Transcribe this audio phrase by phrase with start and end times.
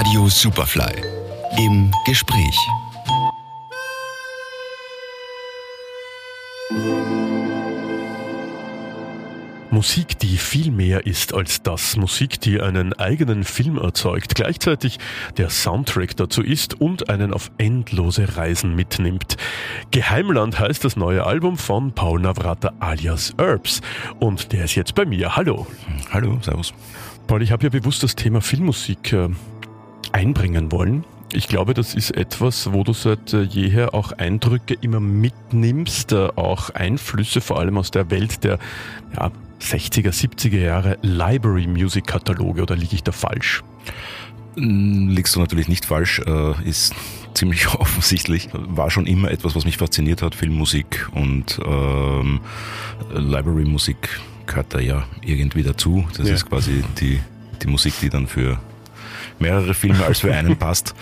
[0.00, 1.02] Radio Superfly
[1.58, 2.56] im Gespräch.
[9.70, 11.98] Musik, die viel mehr ist als das.
[11.98, 14.98] Musik, die einen eigenen Film erzeugt, gleichzeitig
[15.36, 19.36] der Soundtrack dazu ist und einen auf endlose Reisen mitnimmt.
[19.90, 23.82] Geheimland heißt das neue Album von Paul Navrata alias Herbs.
[24.18, 25.36] Und der ist jetzt bei mir.
[25.36, 25.66] Hallo.
[26.10, 26.72] Hallo, servus.
[27.26, 29.28] Paul, ich habe ja bewusst das Thema Filmmusik äh,
[30.12, 31.04] einbringen wollen.
[31.32, 36.28] Ich glaube, das ist etwas, wo du seit äh, jeher auch Eindrücke immer mitnimmst, äh,
[36.34, 38.58] auch Einflüsse vor allem aus der Welt der
[39.14, 43.62] ja, 60er, 70er Jahre Library Music Kataloge oder liege ich da falsch?
[44.56, 46.94] Liegst du natürlich nicht falsch, äh, ist
[47.34, 48.48] ziemlich offensichtlich.
[48.52, 52.40] War schon immer etwas, was mich fasziniert hat, Filmmusik und ähm,
[53.14, 56.08] Library Musik gehört da ja irgendwie dazu.
[56.16, 56.34] Das ja.
[56.34, 57.20] ist quasi die,
[57.62, 58.58] die Musik, die dann für
[59.40, 60.94] mehrere Filme als für einen passt.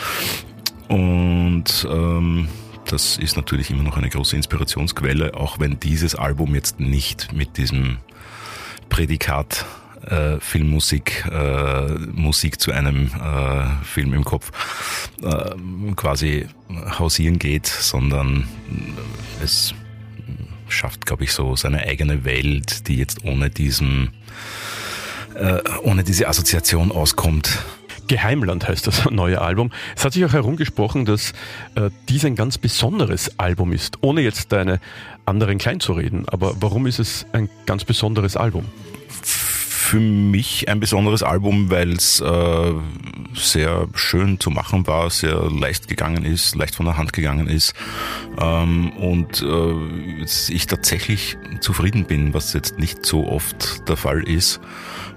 [0.89, 2.48] Und ähm,
[2.86, 7.59] das ist natürlich immer noch eine große Inspirationsquelle, auch wenn dieses Album jetzt nicht mit
[7.59, 7.98] diesem
[8.89, 9.66] Prädikat
[10.06, 14.50] äh, Filmmusik, äh, Musik zu einem äh, Film im Kopf
[15.22, 15.50] äh,
[15.97, 16.47] quasi
[16.98, 18.48] hausieren geht, sondern
[19.42, 19.75] es
[20.69, 24.11] schafft, glaube ich, so seine eigene Welt, die jetzt ohne diesen,
[25.34, 27.59] äh, ohne diese Assoziation auskommt.
[28.09, 29.70] Geheimland heißt das neue Album.
[29.97, 31.33] Es hat sich auch herumgesprochen, dass
[31.77, 34.81] äh, dies ein ganz besonderes Album ist, ohne jetzt deine
[35.27, 36.25] anderen klein zu reden.
[36.28, 38.65] Aber warum ist es ein ganz besonderes Album?
[39.89, 42.75] Für mich ein besonderes Album, weil es äh,
[43.33, 47.72] sehr schön zu machen war, sehr leicht gegangen ist, leicht von der Hand gegangen ist
[48.39, 54.61] ähm, und äh, ich tatsächlich zufrieden bin, was jetzt nicht so oft der Fall ist.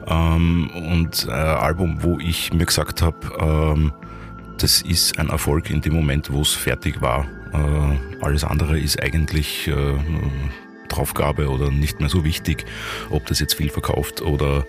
[0.08, 3.92] Ähm, und ein Album, wo ich mir gesagt habe, ähm,
[4.58, 7.28] das ist ein Erfolg in dem Moment, wo es fertig war.
[7.52, 9.70] Äh, alles andere ist eigentlich
[10.92, 12.66] Draufgabe oder nicht mehr so wichtig,
[13.10, 14.66] ob das jetzt viel verkauft oder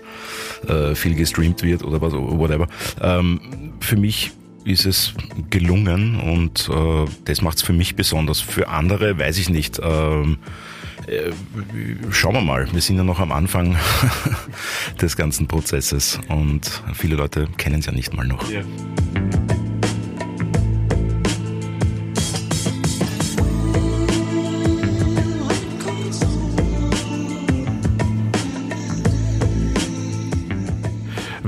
[0.67, 2.67] äh, viel gestreamt wird oder was, whatever.
[3.01, 4.31] Ähm, für mich
[4.65, 5.13] ist es
[5.49, 8.39] gelungen und äh, das macht es für mich besonders.
[8.39, 9.79] Für andere weiß ich nicht.
[9.83, 10.37] Ähm,
[11.07, 11.31] äh,
[12.11, 13.77] schauen wir mal, wir sind ja noch am Anfang
[15.01, 18.49] des ganzen Prozesses und viele Leute kennen es ja nicht mal noch.
[18.49, 18.63] Yeah.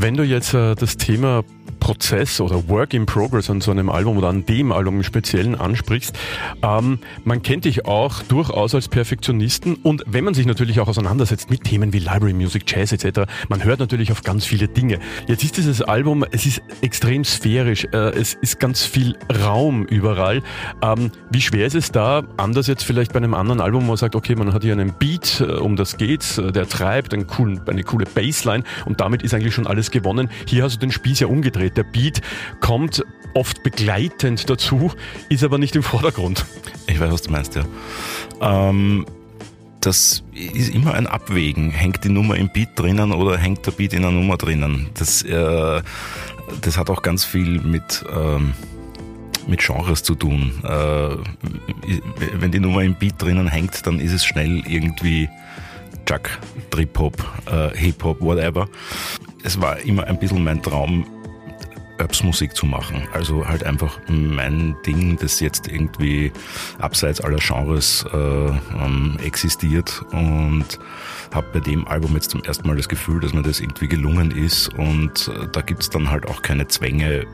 [0.05, 1.43] Wenn du jetzt äh, das Thema
[1.85, 5.53] Prozess oder Work in Progress an so einem Album oder an dem Album im Speziellen
[5.53, 6.18] ansprichst.
[6.63, 11.51] Ähm, man kennt dich auch durchaus als Perfektionisten und wenn man sich natürlich auch auseinandersetzt
[11.51, 14.97] mit Themen wie Library Music, Jazz etc., man hört natürlich auf ganz viele Dinge.
[15.28, 20.41] Jetzt ist dieses Album, es ist extrem sphärisch, äh, es ist ganz viel Raum überall.
[20.81, 23.97] Ähm, wie schwer ist es da, anders jetzt vielleicht bei einem anderen Album, wo man
[23.97, 27.28] sagt, okay, man hat hier einen Beat, äh, um das geht's, äh, der treibt, einen
[27.28, 30.31] coolen, eine coole Bassline und damit ist eigentlich schon alles gewonnen.
[30.47, 31.75] Hier hast du den Spieß ja umgedreht.
[31.75, 32.22] Der Beat
[32.62, 33.03] kommt
[33.34, 34.91] oft begleitend dazu,
[35.30, 36.46] ist aber nicht im Vordergrund.
[36.88, 37.66] Ich weiß, was du meinst, ja.
[38.41, 39.06] Ähm,
[39.81, 41.69] das ist immer ein Abwägen.
[41.69, 44.90] Hängt die Nummer im Beat drinnen oder hängt der Beat in der Nummer drinnen?
[44.96, 45.81] Das, äh,
[46.62, 48.53] das hat auch ganz viel mit, ähm,
[49.47, 50.52] mit Genres zu tun.
[50.63, 51.18] Äh,
[52.40, 55.30] wenn die Nummer im Beat drinnen hängt, dann ist es schnell irgendwie
[56.06, 56.30] Chuck,
[56.72, 58.68] Trip-Hop, äh, Hip-Hop, whatever.
[59.44, 61.06] Es war immer ein bisschen mein Traum,
[62.23, 63.07] Musik zu machen.
[63.13, 66.31] Also halt einfach mein Ding, das jetzt irgendwie
[66.79, 70.79] abseits aller Genres äh, ähm, existiert und
[71.33, 74.31] habe bei dem Album jetzt zum ersten Mal das Gefühl, dass mir das irgendwie gelungen
[74.31, 77.25] ist und äh, da gibt's dann halt auch keine Zwänge, äh,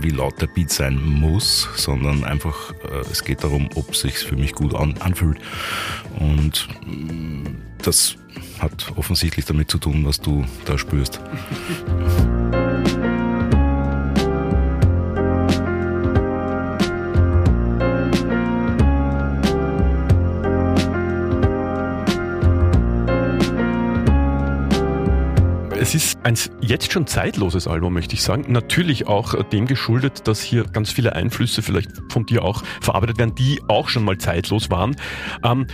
[0.00, 4.36] wie laut der Beat sein muss, sondern einfach äh, es geht darum, ob sich's für
[4.36, 5.38] mich gut an, anfühlt
[6.18, 7.44] und mm,
[7.82, 8.16] das
[8.60, 11.20] hat offensichtlich damit zu tun, was du da spürst.
[25.94, 28.46] Es ist ein jetzt schon zeitloses Album, möchte ich sagen.
[28.48, 33.36] Natürlich auch dem geschuldet, dass hier ganz viele Einflüsse vielleicht von dir auch verarbeitet werden,
[33.36, 34.96] die auch schon mal zeitlos waren.
[35.44, 35.68] Ähm,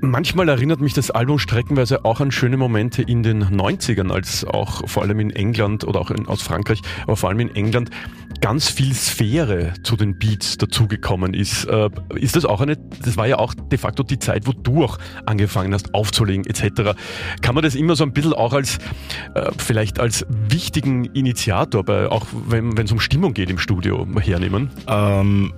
[0.00, 4.88] Manchmal erinnert mich das Album streckenweise auch an schöne Momente in den 90ern, als auch
[4.88, 7.90] vor allem in England oder auch in, aus Frankreich, aber vor allem in England
[8.40, 11.64] ganz viel Sphäre zu den Beats dazugekommen ist.
[11.64, 14.84] Äh, ist das auch eine, das war ja auch de facto die Zeit, wo du
[14.84, 16.96] auch angefangen hast aufzulegen etc.
[17.42, 18.78] Kann man das immer so ein bisschen auch als,
[19.34, 24.70] äh, vielleicht als wichtigen Initiator, bei, auch wenn es um Stimmung geht im Studio, hernehmen?
[24.86, 25.52] Ähm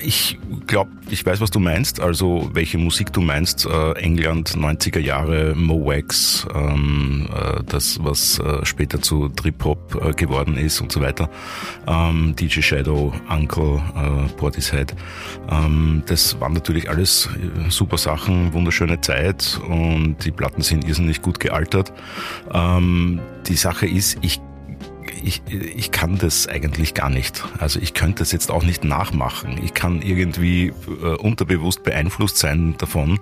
[0.00, 2.00] ich glaube, ich weiß, was du meinst.
[2.00, 3.66] Also welche Musik du meinst.
[3.66, 10.12] Äh, England, 90er Jahre, Mo Wax, ähm, äh, das, was äh, später zu Trip-Hop äh,
[10.12, 11.28] geworden ist und so weiter.
[11.86, 14.94] Ähm, DJ Shadow, Uncle, äh, Portishead.
[15.50, 21.22] Ähm, das waren natürlich alles äh, super Sachen, wunderschöne Zeit und die Platten sind irrsinnig
[21.22, 21.92] gut gealtert.
[22.52, 24.40] Ähm, die Sache ist, ich
[25.24, 27.44] ich, ich kann das eigentlich gar nicht.
[27.58, 29.58] Also ich könnte das jetzt auch nicht nachmachen.
[29.64, 30.72] Ich kann irgendwie
[31.02, 33.18] äh, unterbewusst beeinflusst sein davon.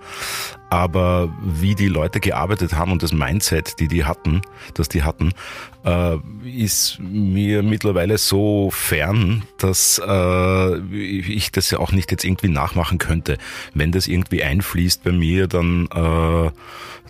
[0.69, 4.40] Aber wie die Leute gearbeitet haben und das Mindset, die die hatten,
[4.75, 5.32] das die hatten,
[5.84, 12.49] äh, ist mir mittlerweile so fern, dass äh, ich das ja auch nicht jetzt irgendwie
[12.49, 13.38] nachmachen könnte.
[13.75, 16.50] Wenn das irgendwie einfließt bei mir, dann äh,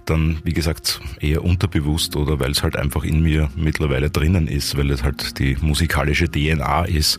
[0.06, 4.76] dann, wie gesagt, eher unterbewusst oder weil es halt einfach in mir mittlerweile drinnen ist,
[4.76, 7.18] weil es halt die musikalische DNA ist.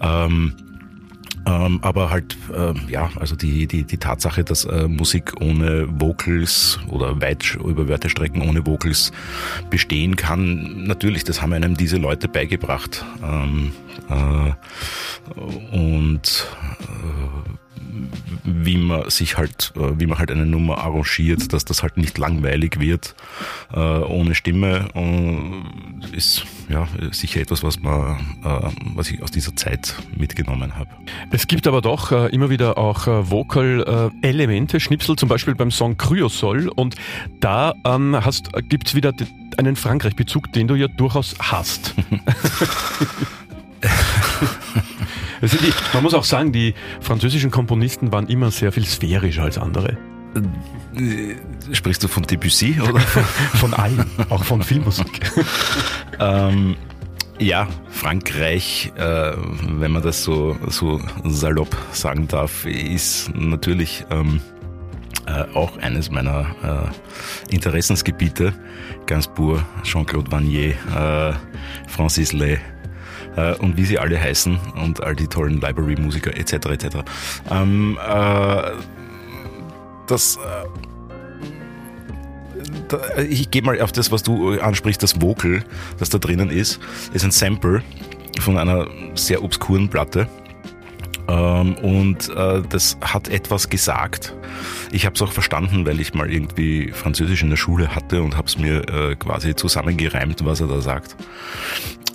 [0.00, 0.54] Ähm,
[1.44, 6.78] ähm, aber halt, äh, ja, also die, die, die Tatsache, dass äh, Musik ohne Vocals
[6.88, 9.10] oder weit über Wörterstrecken ohne Vocals
[9.68, 13.04] bestehen kann, natürlich, das haben einem diese Leute beigebracht.
[13.24, 13.91] Ähm, äh,
[15.72, 16.46] und
[16.80, 17.52] äh,
[18.44, 22.18] wie man sich halt, äh, wie man halt eine Nummer arrangiert, dass das halt nicht
[22.18, 23.14] langweilig wird
[23.72, 28.18] äh, ohne Stimme, äh, ist ja sicher etwas, was man,
[28.94, 30.90] was ich aus dieser Zeit mitgenommen habe.
[31.30, 36.96] Es gibt aber doch immer wieder auch Vocal-Elemente, Schnipsel, zum Beispiel beim Song Kryosol und
[37.40, 39.12] da ähm, hast, gibt's wieder
[39.58, 41.94] einen Frankreich-Bezug, den du ja durchaus hast.
[45.42, 49.96] die, man muss auch sagen, die französischen Komponisten waren immer sehr viel sphärischer als andere.
[50.96, 51.36] Äh,
[51.74, 53.00] sprichst du von Debussy oder?
[53.00, 55.20] von allen, auch von Filmmusik.
[56.20, 56.76] ähm,
[57.38, 64.40] ja, Frankreich, äh, wenn man das so, so salopp sagen darf, ist natürlich ähm,
[65.26, 66.92] äh, auch eines meiner
[67.50, 68.52] äh, Interessensgebiete.
[69.06, 71.32] Gainsbourg, Jean-Claude Vanier, äh,
[71.88, 72.60] Francis Lay,
[73.36, 76.52] äh, und wie sie alle heißen und all die tollen Library-Musiker etc.
[76.52, 76.86] etc.
[77.50, 78.62] Ähm, äh,
[80.06, 80.66] das äh,
[83.24, 85.64] ich gehe mal auf das, was du ansprichst, das Vocal,
[85.98, 86.80] das da drinnen ist,
[87.12, 87.82] ist ein Sample
[88.40, 90.28] von einer sehr obskuren Platte.
[91.28, 94.34] Ähm, und äh, das hat etwas gesagt.
[94.90, 98.36] Ich habe es auch verstanden, weil ich mal irgendwie Französisch in der Schule hatte und
[98.36, 101.16] habe es mir äh, quasi zusammengereimt, was er da sagt.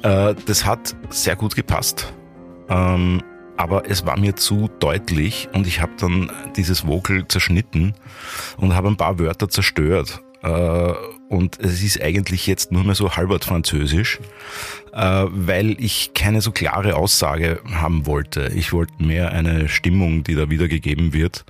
[0.04, 2.14] Äh, das hat sehr gut gepasst.
[2.70, 3.22] Ähm,
[3.58, 7.96] aber es war mir zu deutlich und ich habe dann dieses Vocal zerschnitten
[8.58, 10.22] und habe ein paar Wörter zerstört.
[10.44, 10.94] Äh,
[11.30, 14.20] und es ist eigentlich jetzt nur mehr so halbert französisch,
[14.94, 18.52] äh, weil ich keine so klare Aussage haben wollte.
[18.56, 21.44] Ich wollte mehr eine Stimmung, die da wiedergegeben wird.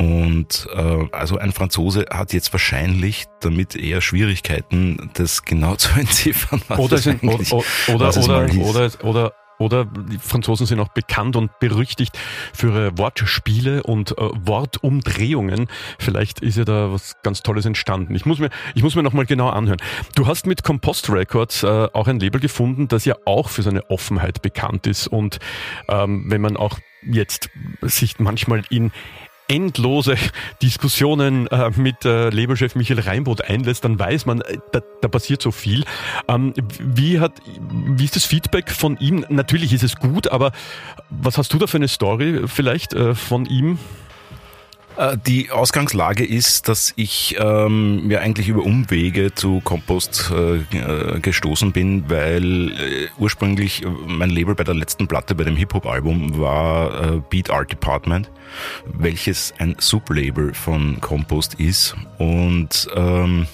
[0.00, 6.62] Und äh, also ein Franzose hat jetzt wahrscheinlich damit eher Schwierigkeiten, das genau zu entziffern.
[6.78, 7.34] Oder, sind, oder,
[7.92, 12.18] oder, oder, oder, oder, oder die Franzosen sind auch bekannt und berüchtigt
[12.54, 15.68] für ihre Wortspiele und äh, Wortumdrehungen.
[15.98, 18.14] Vielleicht ist ja da was ganz Tolles entstanden.
[18.14, 19.82] Ich muss mir, ich muss mir nochmal genau anhören.
[20.14, 23.90] Du hast mit Compost Records äh, auch ein Label gefunden, das ja auch für seine
[23.90, 25.08] Offenheit bekannt ist.
[25.08, 25.40] Und
[25.88, 27.50] ähm, wenn man auch jetzt
[27.82, 28.92] sich manchmal in
[29.50, 30.14] endlose
[30.62, 35.42] Diskussionen äh, mit äh, Labelchef Michael Reinbold einlässt, dann weiß man, äh, da, da passiert
[35.42, 35.84] so viel.
[36.28, 37.32] Ähm, wie, hat,
[37.68, 39.26] wie ist das Feedback von ihm?
[39.28, 40.52] Natürlich ist es gut, aber
[41.10, 43.78] was hast du da für eine Story vielleicht äh, von ihm?
[45.00, 51.20] Äh, die Ausgangslage ist, dass ich ähm, ja eigentlich über Umwege zu Compost äh, äh,
[51.20, 57.14] gestoßen bin, weil äh, ursprünglich mein Label bei der letzten Platte, bei dem Hip-Hop-Album, war
[57.14, 58.30] äh, Beat Art Department,
[58.84, 63.46] welches ein Sublabel von Compost ist und ähm,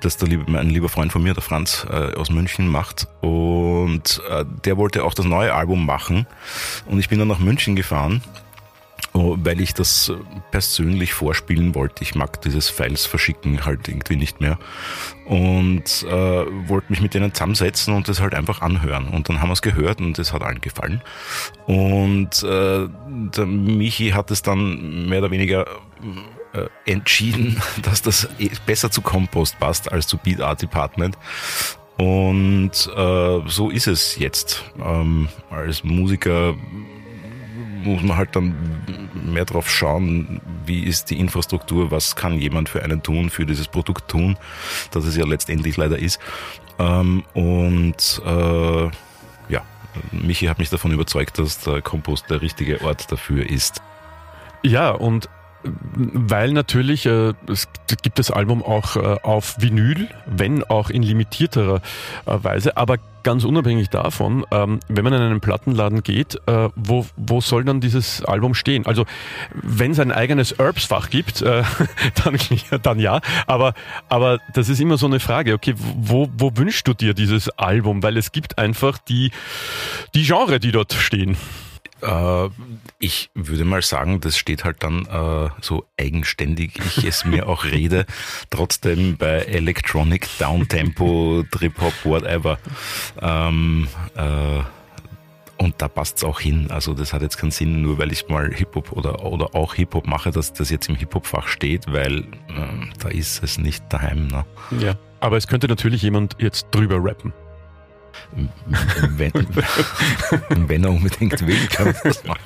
[0.00, 3.08] das der liebe, ein lieber Freund von mir, der Franz äh, aus München, macht.
[3.22, 6.26] Und äh, der wollte auch das neue Album machen.
[6.86, 8.22] Und ich bin dann nach München gefahren
[9.16, 10.12] weil ich das
[10.50, 12.02] persönlich vorspielen wollte.
[12.02, 14.58] Ich mag dieses Files verschicken halt irgendwie nicht mehr.
[15.26, 19.08] Und äh, wollte mich mit denen zusammensetzen und das halt einfach anhören.
[19.08, 21.02] Und dann haben wir es gehört und es hat allen gefallen.
[21.66, 25.66] Und äh, der Michi hat es dann mehr oder weniger
[26.52, 31.16] äh, entschieden, dass das eh besser zu Compost passt als zu Beat Art Department.
[31.98, 34.64] Und äh, so ist es jetzt.
[34.78, 36.54] Ähm, als Musiker
[37.86, 38.54] muss man halt dann
[39.14, 43.68] mehr drauf schauen, wie ist die Infrastruktur, was kann jemand für einen tun, für dieses
[43.68, 44.36] Produkt tun,
[44.90, 46.20] dass es ja letztendlich leider ist.
[46.78, 48.84] Ähm, und äh,
[49.48, 49.62] ja,
[50.12, 53.80] Michi hat mich davon überzeugt, dass der Kompost der richtige Ort dafür ist.
[54.62, 55.28] Ja, und
[55.94, 57.68] weil natürlich äh, es
[58.02, 61.80] gibt das Album auch äh, auf Vinyl, wenn auch in limitierterer
[62.26, 67.06] äh, Weise, aber ganz unabhängig davon, ähm, wenn man in einen Plattenladen geht, äh, wo,
[67.16, 68.86] wo soll dann dieses Album stehen?
[68.86, 69.04] Also
[69.52, 71.64] wenn es ein eigenes Herbs-Fach gibt, äh,
[72.24, 72.38] dann,
[72.82, 73.74] dann ja, aber,
[74.08, 78.04] aber das ist immer so eine Frage, okay, wo, wo wünschst du dir dieses Album?
[78.04, 79.32] Weil es gibt einfach die,
[80.14, 81.36] die Genre, die dort stehen.
[82.02, 82.48] Äh,
[82.98, 87.64] ich würde mal sagen, das steht halt dann äh, so eigenständig, ich es mir auch
[87.64, 88.06] rede,
[88.50, 92.58] trotzdem bei Electronic, Downtempo, Trip-Hop, whatever.
[93.20, 94.62] Ähm, äh,
[95.58, 96.70] und da passt es auch hin.
[96.70, 100.06] Also das hat jetzt keinen Sinn, nur weil ich mal Hip-Hop oder, oder auch Hip-Hop
[100.06, 102.24] mache, dass das jetzt im Hip-Hop-Fach steht, weil äh,
[102.98, 104.26] da ist es nicht daheim.
[104.26, 104.44] Ne?
[104.78, 107.32] Ja, aber es könnte natürlich jemand jetzt drüber rappen.
[109.16, 109.32] Wenn,
[110.68, 112.40] wenn er unbedingt will, kann man das machen.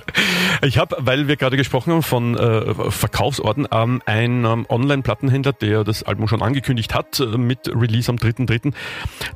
[0.62, 5.85] Ich habe, weil wir gerade gesprochen haben von äh, Verkaufsorten, ähm, ein ähm, Online-Plattenhändler, der
[5.85, 8.73] das Album schon angekündigt hat äh, mit Release am 3.3.,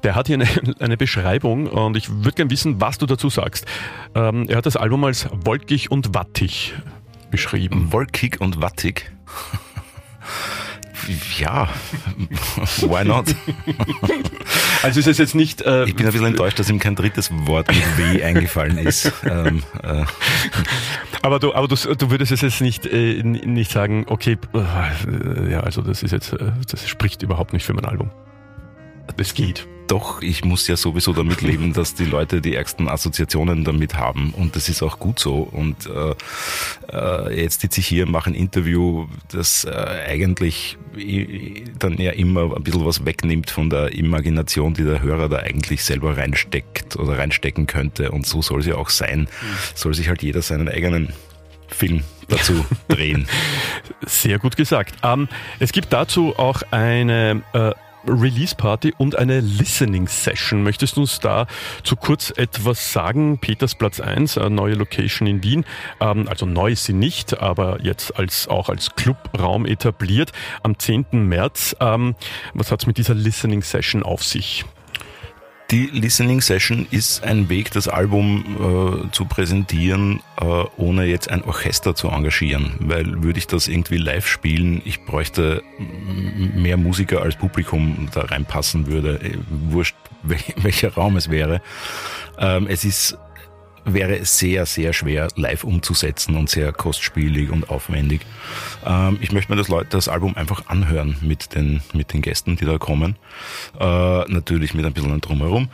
[0.03, 0.49] der hat hier eine,
[0.81, 3.67] eine Beschreibung und ich würde gerne wissen, was du dazu sagst.
[4.15, 6.75] Ähm, er hat das Album als wolkig und wattig
[7.31, 7.93] beschrieben.
[7.93, 9.11] Wolkig und wattig?
[11.39, 11.69] Ja,
[12.81, 13.27] why not?
[14.83, 15.63] Also ist es jetzt nicht.
[15.63, 19.13] Äh, ich bin ein bisschen enttäuscht, dass ihm kein drittes Wort mit W eingefallen ist.
[19.25, 20.05] Ähm, äh.
[21.23, 25.61] Aber du, aber du, du würdest es jetzt nicht, äh, nicht sagen, okay, äh, ja,
[25.61, 28.11] also das ist jetzt, äh, das spricht überhaupt nicht für mein Album.
[29.17, 33.65] Das geht doch, ich muss ja sowieso damit leben, dass die Leute die ärgsten Assoziationen
[33.65, 35.37] damit haben und das ist auch gut so.
[35.37, 36.15] Und äh,
[36.93, 39.71] äh, jetzt sitze ich hier, mache ein Interview, das äh,
[40.09, 40.79] eigentlich
[41.79, 45.85] dann ja immer ein bisschen was wegnimmt von der Imagination, die der Hörer da eigentlich
[45.85, 48.11] selber reinsteckt oder reinstecken könnte.
[48.11, 49.21] Und so soll es ja auch sein.
[49.21, 49.27] Mhm.
[49.75, 51.13] Soll sich halt jeder seinen eigenen
[51.67, 53.27] Film dazu drehen.
[54.07, 54.95] Sehr gut gesagt.
[55.03, 57.73] Ähm, es gibt dazu auch eine äh,
[58.07, 60.63] Release Party und eine Listening Session.
[60.63, 61.47] Möchtest du uns da
[61.83, 63.39] zu kurz etwas sagen?
[63.39, 65.65] Peters Platz 1, eine neue Location in Wien.
[66.01, 70.33] Ähm, also neu ist sie nicht, aber jetzt als, auch als Clubraum etabliert
[70.63, 71.07] am 10.
[71.13, 71.77] März.
[71.81, 72.15] Ähm,
[72.53, 74.65] was hat es mit dieser Listening Session auf sich?
[75.71, 80.45] Die Listening Session ist ein Weg, das Album äh, zu präsentieren, äh,
[80.77, 82.75] ohne jetzt ein Orchester zu engagieren.
[82.81, 85.63] Weil würde ich das irgendwie live spielen, ich bräuchte
[86.55, 89.21] mehr Musiker als Publikum da reinpassen würde.
[89.23, 91.63] Äh, wurscht, welcher Raum es wäre.
[92.39, 93.17] Ähm, es ist
[93.85, 98.23] wäre sehr, sehr schwer live umzusetzen und sehr kostspielig und aufwendig.
[98.85, 102.65] Ähm, ich möchte mir das, das Album einfach anhören mit den, mit den Gästen, die
[102.65, 103.17] da kommen.
[103.79, 103.85] Äh,
[104.31, 105.69] natürlich mit ein bisschen Drumherum.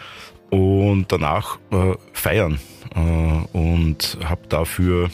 [0.51, 2.59] Und danach äh, feiern.
[2.95, 5.11] Äh, und habe dafür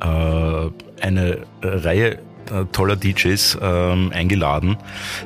[0.00, 0.70] äh,
[1.00, 4.76] eine Reihe äh, toller DJs ähm, eingeladen,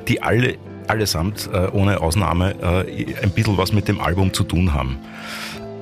[0.09, 0.57] die alle
[0.87, 2.55] allesamt äh, ohne Ausnahme
[3.23, 4.99] ein bisschen was mit dem Album zu tun haben.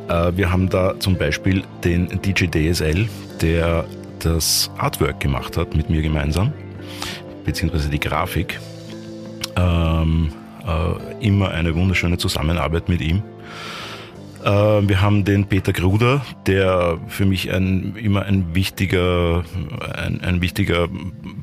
[0.09, 3.09] Äh, wir haben da zum Beispiel den DJ DSL,
[3.41, 3.85] der
[4.19, 6.53] das Artwork gemacht hat mit mir gemeinsam,
[7.45, 8.61] beziehungsweise die Grafik.
[9.57, 10.33] Ähm,
[10.67, 13.23] äh, immer eine wunderschöne Zusammenarbeit mit ihm.
[14.43, 14.49] Äh,
[14.89, 19.45] wir haben den Peter Gruder, der für mich ein, immer ein wichtiger,
[19.95, 20.89] ein, ein wichtiger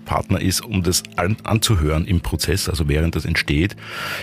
[0.05, 3.75] Partner ist, um das an, anzuhören im Prozess, also während das entsteht,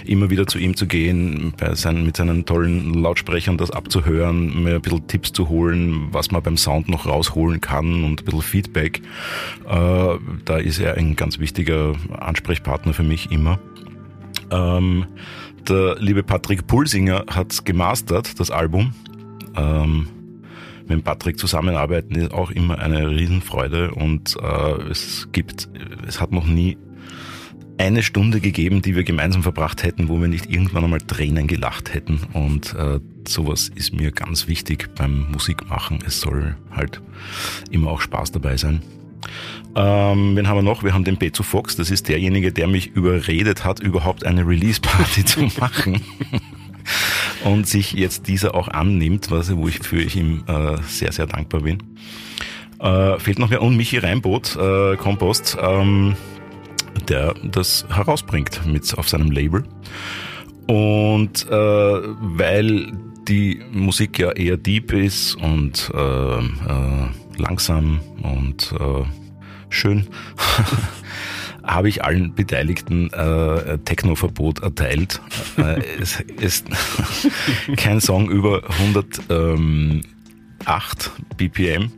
[0.04, 4.82] immer wieder zu ihm zu gehen, seinen, mit seinen tollen Lautsprechern das abzuhören, mir ein
[4.82, 9.00] bisschen Tipps zu holen, was man beim Sound noch rausholen kann und ein bisschen Feedback.
[9.68, 13.58] Äh, da ist er ein ganz wichtiger Ansprechpartner für mich immer.
[14.50, 15.06] Ähm,
[15.68, 18.94] der liebe Patrick Pulsinger hat gemastert, das Album.
[19.56, 20.08] Ähm,
[20.88, 25.68] mit Patrick zusammenarbeiten ist auch immer eine Riesenfreude und äh, es gibt,
[26.06, 26.76] es hat noch nie
[27.78, 31.92] eine Stunde gegeben, die wir gemeinsam verbracht hätten, wo wir nicht irgendwann einmal Tränen gelacht
[31.92, 32.20] hätten.
[32.32, 35.98] Und äh, sowas ist mir ganz wichtig beim Musikmachen.
[36.06, 37.02] Es soll halt
[37.70, 38.80] immer auch Spaß dabei sein.
[39.74, 40.82] Ähm, wen haben wir noch?
[40.82, 41.76] Wir haben den Beto Fox.
[41.76, 46.00] Das ist derjenige, der mich überredet hat, überhaupt eine Release-Party zu machen.
[47.44, 51.26] Und sich jetzt dieser auch annimmt, was, wo ich für ich ihm äh, sehr, sehr
[51.26, 51.82] dankbar bin.
[52.80, 55.56] Äh, fehlt noch wer und Michi Reinboot, äh, Kompost.
[55.60, 56.16] Ähm,
[57.08, 59.64] der das herausbringt mit auf seinem Label.
[60.66, 62.92] Und äh, weil
[63.28, 69.04] die Musik ja eher deep ist und äh, äh, langsam und äh,
[69.68, 70.06] schön,
[71.62, 75.20] habe ich allen Beteiligten äh, Techno-Verbot erteilt.
[75.58, 76.66] äh, es ist
[77.76, 80.02] kein Song über 108
[81.36, 81.92] BPM.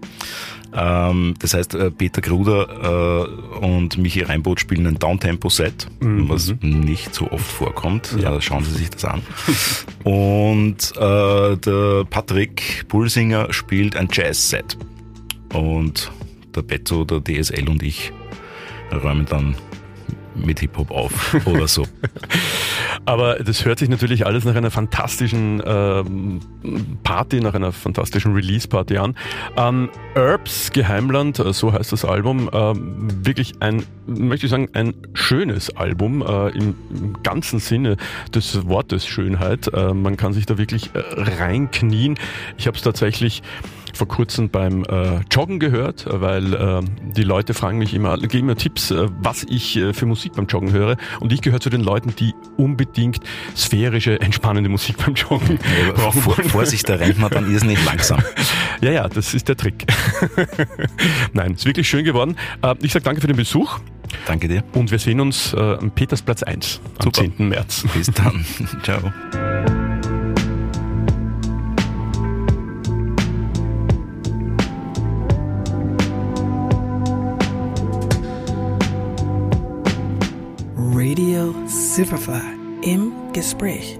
[0.75, 6.29] Ähm, das heißt, äh, Peter Gruder äh, und Michi Reinboot spielen ein Downtempo-Set, mhm.
[6.29, 8.15] was nicht so oft vorkommt.
[8.19, 8.41] Ja.
[8.41, 9.23] schauen Sie sich das an.
[10.05, 14.77] und äh, der Patrick Pulsinger spielt ein Jazz-Set.
[15.53, 16.11] Und
[16.55, 18.13] der Betto, der DSL und ich
[18.93, 19.55] räumen dann
[20.35, 21.85] mit Hip-Hop auf oder so.
[23.05, 26.41] Aber das hört sich natürlich alles nach einer fantastischen ähm,
[27.03, 29.17] Party, nach einer fantastischen Release-Party an.
[29.57, 34.95] Ähm, Herbs Geheimland, äh, so heißt das Album, ähm, wirklich ein, möchte ich sagen, ein
[35.15, 37.97] schönes Album äh, im, im, ganzen Sinne
[38.35, 39.73] des Wortes Schönheit.
[39.73, 42.19] Äh, man kann sich da wirklich äh, reinknien.
[42.59, 43.43] Ich habe es tatsächlich
[43.99, 46.81] vor kurzem beim äh, Joggen gehört, weil äh,
[47.17, 50.47] die Leute fragen mich immer, geben mir Tipps, äh, was ich äh, für Musik beim
[50.47, 50.97] Joggen höre.
[51.19, 53.21] Und ich gehöre zu den Leuten, die unbedingt
[53.57, 56.23] sphärische, entspannende Musik beim Joggen ja, brauchen.
[56.23, 58.23] Vor, Vorsicht, da rennt man dann irrsinnig langsam.
[58.81, 59.85] ja, ja, das ist der Trick.
[61.33, 62.37] Nein, ist wirklich schön geworden.
[62.63, 63.81] Äh, ich sage danke für den Besuch.
[64.27, 64.63] Danke dir.
[64.75, 67.37] Und wir sehen uns äh, am Petersplatz 1 am Super.
[67.37, 67.49] 10.
[67.49, 67.85] März.
[67.95, 68.45] Bis dann.
[68.85, 69.13] Ciao.
[81.99, 82.41] Silverfly
[82.83, 83.99] im Gespräch.